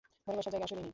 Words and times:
ঘরে 0.25 0.35
বসার 0.39 0.51
জায়গা 0.53 0.65
আসলেই 0.67 0.83
নেই। 0.85 0.89